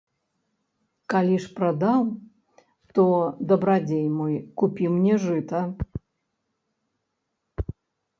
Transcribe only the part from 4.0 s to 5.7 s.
мой, купі мне жыта.